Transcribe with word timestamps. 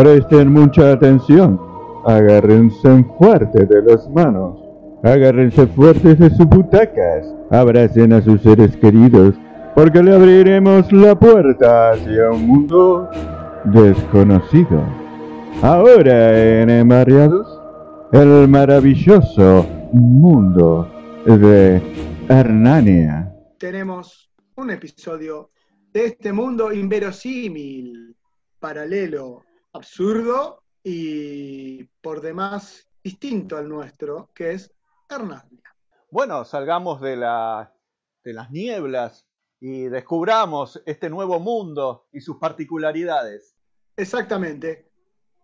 Presten 0.00 0.50
mucha 0.50 0.92
atención. 0.92 1.60
Agárrense 2.06 3.04
fuerte 3.18 3.66
de 3.66 3.82
las 3.82 4.08
manos. 4.08 4.58
Agárrense 5.02 5.66
fuertes 5.66 6.18
de 6.18 6.30
sus 6.30 6.46
butacas. 6.46 7.30
Abracen 7.50 8.14
a 8.14 8.22
sus 8.22 8.40
seres 8.40 8.74
queridos, 8.78 9.34
porque 9.74 10.02
le 10.02 10.14
abriremos 10.14 10.90
la 10.90 11.14
puerta 11.18 11.90
hacia 11.90 12.30
un 12.30 12.46
mundo 12.46 13.10
desconocido. 13.64 14.82
Ahora 15.60 16.62
en 16.62 16.70
Emariados, 16.70 17.60
el 18.12 18.48
maravilloso 18.48 19.66
mundo 19.92 20.88
de 21.26 21.82
Hernania. 22.26 23.34
Tenemos 23.58 24.30
un 24.56 24.70
episodio 24.70 25.50
de 25.92 26.06
este 26.06 26.32
mundo 26.32 26.72
inverosímil, 26.72 28.16
paralelo, 28.58 29.42
absurdo 29.72 30.62
y 30.82 31.84
por 32.00 32.20
demás 32.20 32.88
distinto 33.02 33.56
al 33.56 33.68
nuestro, 33.68 34.30
que 34.34 34.52
es 34.52 34.72
Hernania. 35.08 35.62
Bueno, 36.10 36.44
salgamos 36.44 37.00
de, 37.00 37.16
la, 37.16 37.72
de 38.24 38.32
las 38.32 38.50
nieblas 38.50 39.26
y 39.60 39.82
descubramos 39.84 40.82
este 40.86 41.10
nuevo 41.10 41.38
mundo 41.38 42.08
y 42.12 42.20
sus 42.20 42.38
particularidades. 42.38 43.56
Exactamente. 43.96 44.90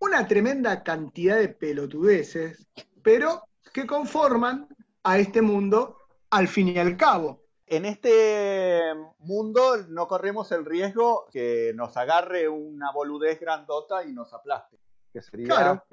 Una 0.01 0.27
tremenda 0.27 0.83
cantidad 0.83 1.37
de 1.37 1.49
pelotudeces, 1.49 2.67
pero 3.03 3.43
que 3.73 3.87
conforman 3.87 4.69
a 5.03 5.19
este 5.19 5.43
mundo 5.43 5.99
al 6.31 6.49
fin 6.49 6.69
y 6.69 6.79
al 6.79 6.97
cabo. 6.97 7.45
En 7.67 7.85
este 7.85 8.93
mundo 9.27 9.77
no 9.89 10.07
corremos 10.07 10.51
el 10.53 10.65
riesgo 10.65 11.27
que 11.31 11.73
nos 11.75 11.97
agarre 11.97 12.49
una 12.49 12.93
boludez 12.93 13.39
grandota 13.41 14.05
y 14.05 14.13
nos 14.13 14.33
aplaste. 14.33 14.79
Que 15.13 15.23
sería... 15.23 15.47
Claro, 15.47 15.85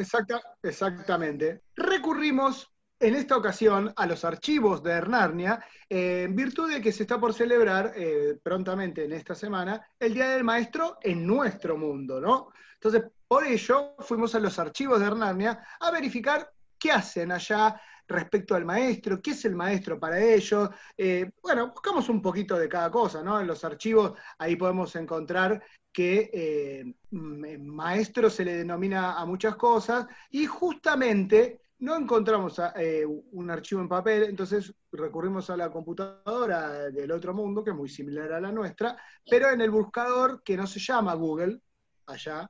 exactamente. 0.62 1.64
Recurrimos 1.76 2.74
en 3.00 3.16
esta 3.16 3.36
ocasión 3.36 3.92
a 3.96 4.06
los 4.06 4.24
archivos 4.24 4.82
de 4.82 4.92
Hernarnia, 4.92 5.64
eh, 5.90 6.24
en 6.24 6.36
virtud 6.36 6.72
de 6.72 6.82
que 6.82 6.92
se 6.92 7.04
está 7.04 7.20
por 7.20 7.34
celebrar 7.34 7.92
eh, 7.96 8.40
prontamente 8.42 9.04
en 9.04 9.12
esta 9.12 9.36
semana 9.36 9.86
el 10.00 10.14
Día 10.14 10.30
del 10.30 10.44
Maestro 10.44 10.98
en 11.02 11.28
nuestro 11.28 11.78
mundo, 11.78 12.22
¿no? 12.22 12.54
Entonces, 12.76 13.04
por 13.28 13.46
ello, 13.46 13.96
fuimos 14.00 14.36
a 14.36 14.40
los 14.40 14.58
archivos 14.60 15.00
de 15.00 15.08
Hernarnia 15.08 15.66
a 15.80 15.92
verificar 15.92 16.50
qué 16.80 16.92
hacen 16.92 17.32
allá 17.32 17.82
respecto 18.14 18.56
al 18.56 18.66
maestro, 18.66 19.22
qué 19.22 19.32
es 19.32 19.44
el 19.46 19.56
maestro 19.56 20.00
para 20.00 20.22
ellos. 20.22 20.70
Eh, 20.98 21.32
bueno, 21.42 21.70
buscamos 21.70 22.08
un 22.10 22.22
poquito 22.22 22.58
de 22.58 22.70
cada 22.70 22.90
cosa, 22.90 23.22
¿no? 23.24 23.40
En 23.40 23.48
los 23.48 23.64
archivos 23.64 24.14
ahí 24.38 24.56
podemos 24.56 24.96
encontrar 24.96 25.62
que 25.92 26.30
eh, 26.34 26.96
maestro 27.12 28.30
se 28.30 28.46
le 28.46 28.56
denomina 28.56 29.20
a 29.20 29.26
muchas 29.26 29.56
cosas 29.56 30.08
y 30.32 30.46
justamente 30.46 31.62
no 31.80 31.98
encontramos 31.98 32.60
eh, 32.78 33.06
un 33.06 33.52
archivo 33.52 33.82
en 33.82 33.90
papel, 33.90 34.24
entonces 34.24 34.74
recurrimos 34.92 35.50
a 35.50 35.58
la 35.58 35.70
computadora 35.70 36.90
del 36.90 37.12
otro 37.12 37.34
mundo, 37.34 37.64
que 37.64 37.72
es 37.72 37.76
muy 37.76 37.90
similar 37.90 38.32
a 38.32 38.40
la 38.40 38.52
nuestra, 38.52 38.98
pero 39.30 39.52
en 39.52 39.60
el 39.60 39.70
buscador 39.70 40.42
que 40.44 40.56
no 40.56 40.66
se 40.66 40.80
llama 40.80 41.14
Google, 41.14 41.60
allá, 42.06 42.50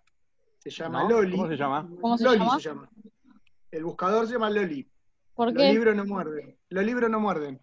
se 0.59 0.69
llama 0.69 1.09
Loli. 1.09 1.31
¿Cómo 1.31 1.47
se 1.47 1.57
llama? 1.57 1.89
¿Cómo 1.99 2.17
se 2.17 2.23
Loli 2.23 2.39
llama? 2.39 2.59
se 2.59 2.69
llama. 2.69 2.89
El 3.71 3.83
buscador 3.83 4.27
se 4.27 4.33
llama 4.33 4.49
Loli. 4.51 4.92
¿Por 5.33 5.53
Los 5.53 5.63
libros 5.63 5.95
no 5.95 6.05
muerden. 6.05 6.57
Los 6.69 6.83
libros 6.85 7.09
no 7.09 7.19
muerden. 7.19 7.61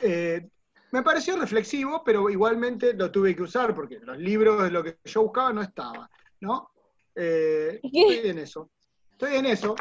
Eh, 0.00 0.48
me 0.92 1.02
pareció 1.02 1.36
reflexivo, 1.36 2.02
pero 2.04 2.28
igualmente 2.28 2.92
lo 2.94 3.10
tuve 3.10 3.34
que 3.34 3.42
usar 3.42 3.74
porque 3.74 3.98
los 4.00 4.18
libros 4.18 4.62
de 4.62 4.70
lo 4.70 4.84
que 4.84 4.98
yo 5.04 5.22
buscaba 5.22 5.52
no 5.52 5.62
estaba, 5.62 6.10
¿no? 6.40 6.70
Eh, 7.14 7.80
estoy 7.82 8.30
en 8.30 8.38
eso. 8.38 8.70
Estoy 9.12 9.36
en 9.36 9.46
eso. 9.46 9.74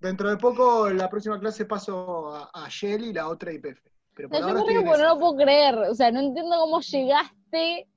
Dentro 0.00 0.28
de 0.30 0.36
poco, 0.36 0.90
la 0.90 1.08
próxima 1.08 1.38
clase 1.38 1.64
paso 1.64 2.34
a, 2.34 2.50
a 2.52 2.68
Shell 2.68 3.04
y 3.04 3.12
la 3.12 3.28
otra 3.28 3.52
IPF. 3.52 3.80
Pero 4.14 4.28
por 4.28 4.40
No, 4.40 4.48
ahora 4.48 4.60
estoy 4.60 4.74
en 4.74 4.84
no 4.84 4.96
lo 4.96 5.18
puedo 5.18 5.36
creer. 5.36 5.74
O 5.76 5.94
sea, 5.94 6.10
no 6.10 6.20
entiendo 6.20 6.56
cómo 6.58 6.80
llegaste 6.80 7.88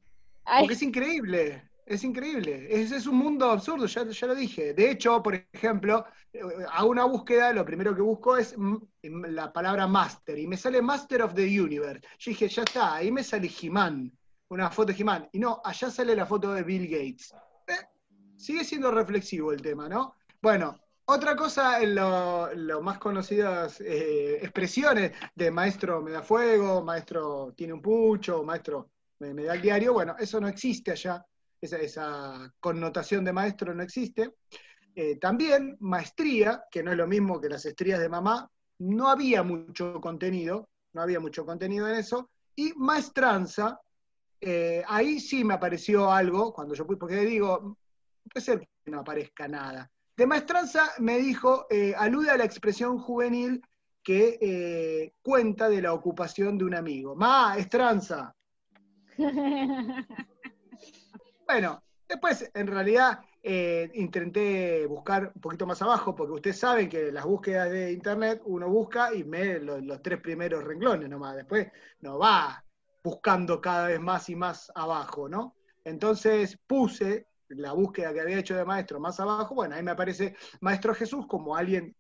a 0.46 0.60
Porque 0.60 0.74
es 0.74 0.82
increíble, 0.82 1.70
es 1.86 2.04
increíble. 2.04 2.68
Es, 2.70 2.92
es 2.92 3.06
un 3.06 3.18
mundo 3.18 3.50
absurdo, 3.50 3.86
ya, 3.86 4.06
ya 4.06 4.28
lo 4.28 4.36
dije. 4.36 4.74
De 4.74 4.92
hecho, 4.92 5.22
por 5.22 5.36
ejemplo, 5.54 6.06
eh, 6.34 6.42
hago 6.72 6.90
una 6.90 7.06
búsqueda, 7.06 7.54
lo 7.54 7.64
primero 7.64 7.96
que 7.96 8.02
busco 8.02 8.38
es 8.38 8.56
la 9.04 9.54
palabra 9.54 9.88
master, 9.88 10.38
y 10.40 10.48
me 10.48 10.58
sale 10.58 10.82
Master 10.82 11.22
of 11.22 11.34
the 11.34 11.44
Universe. 11.44 12.02
Yo 12.20 12.32
dije, 12.32 12.48
ya 12.48 12.64
está, 12.64 12.96
ahí 12.96 13.12
me 13.12 13.24
sale 13.24 13.50
He-Man, 13.62 14.12
una 14.50 14.72
foto 14.72 14.92
de 14.92 15.00
He-Man. 15.00 15.30
Y 15.34 15.40
no, 15.40 15.62
allá 15.64 15.92
sale 15.92 16.16
la 16.16 16.26
foto 16.26 16.54
de 16.54 16.64
Bill 16.64 16.88
Gates. 16.88 17.34
Eh, 17.68 17.74
sigue 18.36 18.64
siendo 18.64 18.92
reflexivo 18.92 19.52
el 19.52 19.62
tema, 19.62 19.88
¿no? 19.88 20.16
Bueno, 20.42 20.80
otra 21.06 21.36
cosa, 21.36 21.82
en 21.82 21.94
lo 21.94 22.82
más 22.82 22.98
conocidas 22.98 23.80
eh, 23.80 24.38
expresiones 24.42 25.12
de 25.36 25.52
maestro 25.52 26.02
me 26.02 26.10
da 26.10 26.24
fuego, 26.24 26.84
maestro 26.84 27.54
tiene 27.56 27.74
un 27.74 27.82
pucho, 27.82 28.44
maestro 28.44 28.90
me, 29.20 29.32
me 29.32 29.44
da 29.44 29.54
el 29.54 29.62
diario, 29.62 29.94
bueno, 29.94 30.16
eso 30.18 30.42
no 30.42 30.48
existe 30.48 30.92
allá, 30.92 31.24
esa, 31.74 32.54
connotación 32.60 33.24
de 33.24 33.34
maestro 33.34 33.74
no 33.74 33.84
existe. 33.84 34.36
Eh, 34.96 35.18
también 35.18 35.76
maestría, 35.80 36.64
que 36.72 36.82
no 36.82 36.92
es 36.92 36.98
lo 36.98 37.08
mismo 37.08 37.40
que 37.42 37.50
las 37.50 37.66
estrías 37.66 38.00
de 38.00 38.10
mamá, 38.10 38.50
no 38.80 39.10
había 39.10 39.44
mucho 39.44 40.00
contenido, 40.00 40.70
no 40.94 41.02
había 41.02 41.20
mucho 41.20 41.46
contenido 41.46 41.88
en 41.88 41.96
eso, 41.96 42.30
y 42.56 42.74
maestranza, 42.76 43.80
eh, 44.40 44.84
ahí 44.88 45.20
sí 45.20 45.44
me 45.44 45.54
apareció 45.54 46.12
algo, 46.12 46.54
cuando 46.54 46.74
yo 46.74 46.86
fui, 46.86 46.96
porque 46.96 47.18
digo, 47.18 47.78
puede 48.32 48.46
ser 48.46 48.60
que 48.60 48.92
no 48.92 49.00
aparezca 49.00 49.48
nada. 49.48 49.92
De 50.16 50.26
maestranza 50.26 50.92
me 51.00 51.18
dijo, 51.18 51.68
eh, 51.70 51.94
alude 51.98 52.30
a 52.30 52.38
la 52.38 52.46
expresión 52.46 52.98
juvenil 52.98 53.62
que 54.02 55.12
cuenta 55.24 55.68
de 55.68 55.82
la 55.82 55.92
ocupación 55.92 56.60
de 56.60 56.66
un 56.66 56.76
amigo. 56.76 57.16
Maestranza. 57.16 58.36
Bueno, 61.46 61.84
después 62.08 62.50
en 62.54 62.68
realidad 62.68 63.20
eh, 63.44 63.92
intenté 63.94 64.88
buscar 64.88 65.32
un 65.36 65.42
poquito 65.42 65.68
más 65.68 65.80
abajo, 65.82 66.16
porque 66.16 66.34
ustedes 66.34 66.58
saben 66.58 66.90
que 66.90 67.12
las 67.12 67.26
búsquedas 67.26 67.70
de 67.70 67.92
internet 67.92 68.42
uno 68.46 68.68
busca 68.68 69.14
y 69.14 69.24
me 69.24 69.60
los, 69.60 70.02
tres 70.02 70.20
primeros 70.20 70.64
renglones 70.64 71.08
nomás, 71.08 71.36
después 71.36 71.68
no 72.02 72.18
va 72.18 72.64
buscando 73.04 73.62
cada 73.62 73.88
vez 73.90 74.00
más 74.00 74.28
y 74.30 74.36
más 74.36 74.72
abajo, 74.74 75.30
¿no? 75.30 75.56
Entonces 75.84 76.58
puse 76.66 77.28
la 77.50 77.74
búsqueda 77.74 78.12
que 78.12 78.22
había 78.22 78.40
hecho 78.40 78.56
de 78.56 78.66
maestro 78.66 79.00
más 79.00 79.20
abajo, 79.20 79.54
bueno, 79.54 79.76
ahí 79.76 79.84
me 79.84 79.92
aparece 79.92 80.36
Maestro 80.62 80.96
Jesús 80.96 81.28
como 81.28 81.56
alguien 81.56 81.96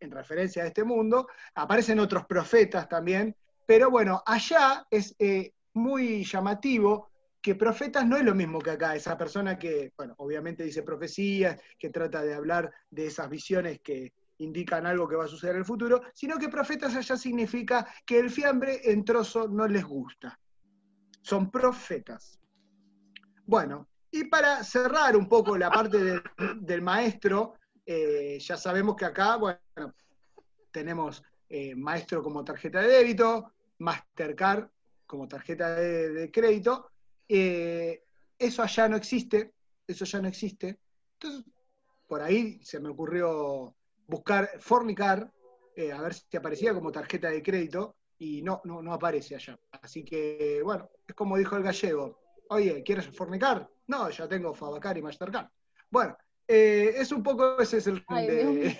en 0.00 0.10
referencia 0.10 0.62
a 0.62 0.66
este 0.66 0.84
mundo, 0.84 1.28
aparecen 1.54 1.98
otros 1.98 2.26
profetas 2.26 2.86
también, 2.90 3.34
pero 3.64 3.90
bueno, 3.90 4.22
allá 4.26 4.86
es 4.90 5.16
eh, 5.18 5.54
muy 5.72 6.24
llamativo 6.24 7.13
que 7.44 7.54
profetas 7.54 8.06
no 8.06 8.16
es 8.16 8.24
lo 8.24 8.34
mismo 8.34 8.58
que 8.58 8.70
acá, 8.70 8.96
esa 8.96 9.18
persona 9.18 9.58
que, 9.58 9.92
bueno, 9.98 10.14
obviamente 10.16 10.64
dice 10.64 10.82
profecías, 10.82 11.60
que 11.78 11.90
trata 11.90 12.22
de 12.22 12.32
hablar 12.32 12.72
de 12.88 13.08
esas 13.08 13.28
visiones 13.28 13.80
que 13.82 14.14
indican 14.38 14.86
algo 14.86 15.06
que 15.06 15.16
va 15.16 15.26
a 15.26 15.28
suceder 15.28 15.56
en 15.56 15.58
el 15.58 15.66
futuro, 15.66 16.00
sino 16.14 16.38
que 16.38 16.48
profetas 16.48 16.96
allá 16.96 17.18
significa 17.18 17.86
que 18.06 18.18
el 18.18 18.30
fiambre 18.30 18.80
en 18.90 19.04
trozo 19.04 19.46
no 19.46 19.68
les 19.68 19.84
gusta. 19.84 20.40
Son 21.20 21.50
profetas. 21.50 22.40
Bueno, 23.44 23.90
y 24.10 24.24
para 24.24 24.64
cerrar 24.64 25.14
un 25.14 25.28
poco 25.28 25.58
la 25.58 25.70
parte 25.70 26.22
del, 26.62 26.80
maestro, 26.80 27.56
eh, 27.84 28.38
ya 28.40 28.56
sabemos 28.56 28.96
que 28.96 29.04
acá, 29.04 29.36
bueno, 29.36 29.94
tenemos 30.70 31.22
eh, 31.50 31.74
maestro 31.74 32.22
como 32.22 32.42
tarjeta 32.42 32.80
de 32.80 32.88
débito, 32.88 33.52
Mastercard 33.80 34.70
como 35.04 35.28
tarjeta 35.28 35.74
de 35.74 36.30
crédito, 36.32 36.93
eh, 37.28 38.02
eso 38.38 38.62
allá 38.62 38.88
no 38.88 38.96
existe, 38.96 39.52
eso 39.86 40.04
ya 40.04 40.20
no 40.20 40.28
existe. 40.28 40.78
Entonces, 41.14 41.44
por 42.06 42.22
ahí 42.22 42.60
se 42.62 42.80
me 42.80 42.90
ocurrió 42.90 43.74
buscar 44.06 44.50
Fornicar, 44.60 45.30
eh, 45.76 45.92
a 45.92 46.00
ver 46.02 46.14
si 46.14 46.36
aparecía 46.36 46.74
como 46.74 46.92
tarjeta 46.92 47.30
de 47.30 47.42
crédito, 47.42 47.96
y 48.18 48.42
no, 48.42 48.60
no, 48.64 48.80
no 48.82 48.92
aparece 48.92 49.34
allá. 49.34 49.58
Así 49.82 50.04
que, 50.04 50.60
bueno, 50.62 50.88
es 51.06 51.14
como 51.14 51.36
dijo 51.36 51.56
el 51.56 51.62
gallego, 51.62 52.18
oye, 52.48 52.82
¿quieres 52.82 53.06
fornicar? 53.16 53.68
No, 53.88 54.08
ya 54.10 54.28
tengo 54.28 54.54
Fabacar 54.54 54.96
y 54.98 55.02
Mastercard. 55.02 55.48
Bueno, 55.90 56.16
eh, 56.46 56.94
es 56.96 57.10
un 57.12 57.22
poco, 57.22 57.60
ese 57.60 57.78
es 57.78 57.86
el... 57.86 58.04
Ay, 58.06 58.26
de- 58.26 58.78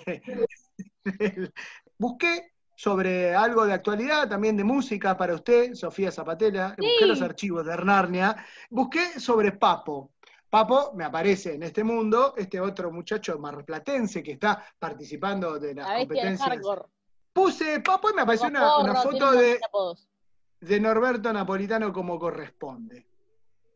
el- 1.19 1.52
busqué 1.99 2.54
sobre 2.76 3.35
algo 3.35 3.65
de 3.67 3.73
actualidad, 3.73 4.29
también 4.29 4.56
de 4.56 4.65
música 4.65 5.17
para 5.17 5.35
usted, 5.35 5.75
Sofía 5.75 6.11
Zapatela, 6.11 6.75
busqué 6.76 7.06
los 7.06 7.23
archivos 7.23 7.65
de 7.65 7.73
Hernarnia, 7.73 8.37
busqué 8.71 9.21
sobre 9.21 9.53
Papo. 9.53 10.12
Papo 10.50 10.93
me 10.94 11.05
aparece 11.05 11.55
en 11.55 11.65
este 11.65 11.82
mundo, 11.82 12.35
este 12.37 12.61
otro 12.61 12.93
muchacho 12.93 13.38
marplatense 13.38 14.23
que 14.23 14.32
está 14.32 14.65
participando 14.79 15.59
de 15.59 15.75
las 15.75 15.88
La 15.88 15.99
competencias. 15.99 16.59
Puse 17.32 17.81
Papo 17.81 18.11
y 18.11 18.15
me 18.15 18.23
apareció 18.23 18.47
una, 18.49 18.94
foto 19.03 19.32
de, 19.32 20.81
Norberto 20.81 21.32
Napolitano 21.32 21.93
como 21.93 22.19
corresponde. 22.19 23.06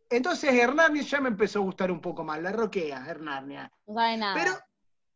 entonces 0.09 0.55
Hernania 0.55 1.03
ya 1.03 1.21
me 1.21 1.29
empezó 1.29 1.59
a 1.59 1.63
gustar 1.63 1.91
un 1.91 2.01
poco 2.01 2.23
más, 2.23 2.41
la 2.41 2.53
roquea, 2.53 3.05
Hernania. 3.07 3.71
No 3.87 3.95
sabe 3.95 4.17
nada. 4.17 4.35
Pero 4.35 4.53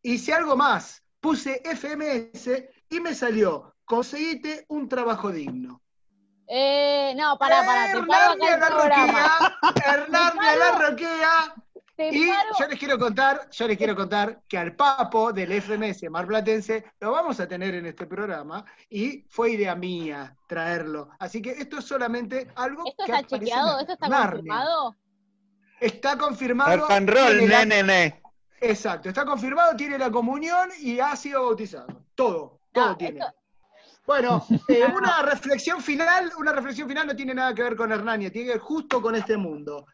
hice 0.02 0.32
algo 0.34 0.56
más, 0.56 1.02
puse 1.20 1.62
FMS 1.64 2.50
y 2.88 3.00
me 3.00 3.14
salió, 3.14 3.71
conseguite 3.97 4.65
un 4.69 4.89
trabajo 4.89 5.31
digno. 5.31 5.83
Eh, 6.49 7.12
no, 7.15 7.37
pará, 7.39 7.62
pará, 7.67 7.93
te 7.93 8.03
paro 8.06 8.33
acá 8.33 8.55
el 8.55 8.61
la 8.61 8.67
programa. 8.69 9.59
roquea, 9.62 9.94
Hernania 9.94 10.56
la 10.56 10.89
roquea. 10.89 11.55
Y 11.99 12.27
yo 12.59 12.67
les 12.69 12.79
quiero 12.79 12.99
contar, 12.99 13.49
yo 13.50 13.69
les 13.69 13.77
quiero 13.77 13.94
contar 13.94 14.41
que 14.49 14.56
al 14.56 14.75
papo 14.75 15.31
del 15.33 15.53
FMS 15.61 16.11
Marplatense 16.11 16.85
lo 17.00 17.12
vamos 17.12 17.39
a 17.39 17.47
tener 17.47 17.75
en 17.75 17.85
este 17.87 18.06
programa 18.06 18.65
y 18.89 19.25
fue 19.29 19.53
idea 19.53 19.75
mía 19.75 20.35
traerlo. 20.49 21.11
Así 21.19 21.43
que 21.43 21.50
esto 21.50 21.79
es 21.79 21.85
solamente 21.85 22.50
algo 22.56 22.85
¿Esto 22.87 23.05
que 23.05 23.12
está 23.12 23.27
chequeado? 23.27 23.79
¿Esto 23.79 23.93
está 23.93 24.09
Narnia. 24.09 24.29
confirmado? 24.33 24.97
Está 25.81 26.17
confirmado. 26.17 26.91
And 26.91 27.11
roll, 27.11 27.47
la- 27.49 27.65
nene. 27.67 28.23
Exacto, 28.61 29.09
está 29.11 29.25
confirmado, 29.27 29.77
tiene 29.77 29.99
la 29.99 30.11
comunión 30.11 30.71
y 30.81 30.99
ha 30.99 31.15
sido 31.15 31.43
bautizado. 31.44 31.87
Todo, 32.15 32.61
todo 32.73 32.87
No, 32.91 32.97
tiene. 32.97 33.19
esto- 33.21 33.35
Bueno, 34.06 34.44
eh, 34.69 34.84
una 34.84 35.22
reflexión 35.22 35.81
final, 35.81 36.32
una 36.38 36.52
reflexión 36.52 36.88
final 36.88 37.06
no 37.06 37.16
tiene 37.16 37.34
nada 37.34 37.54
que 37.54 37.62
ver 37.62 37.76
con 37.76 37.93
Hernania, 37.93 38.31
tiene 38.32 38.49
que 38.49 38.54
ver 38.54 38.60
justo 38.60 39.00
con 39.00 39.14
este 39.14 39.37
mundo. 39.37 39.87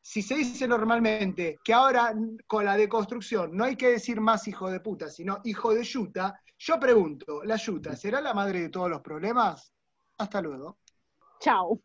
Si 0.00 0.20
se 0.20 0.34
dice 0.34 0.68
normalmente 0.68 1.58
que 1.64 1.72
ahora 1.72 2.14
con 2.46 2.64
la 2.66 2.76
deconstrucción 2.76 3.56
no 3.56 3.64
hay 3.64 3.74
que 3.74 3.88
decir 3.88 4.20
más 4.20 4.46
hijo 4.48 4.70
de 4.70 4.80
puta, 4.80 5.08
sino 5.08 5.40
hijo 5.44 5.74
de 5.74 5.82
yuta, 5.82 6.38
yo 6.58 6.78
pregunto, 6.78 7.42
¿la 7.42 7.56
yuta 7.56 7.96
será 7.96 8.20
la 8.20 8.34
madre 8.34 8.60
de 8.60 8.68
todos 8.68 8.90
los 8.90 9.00
problemas? 9.00 9.72
Hasta 10.18 10.42
luego. 10.42 10.78
Chau. 11.40 11.82